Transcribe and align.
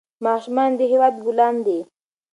ماشومان 0.25 0.71
د 0.79 0.81
هېواد 0.91 1.13
ګلان 1.25 1.55
دي. 1.65 1.79